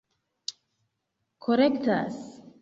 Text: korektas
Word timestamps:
korektas 1.47 2.19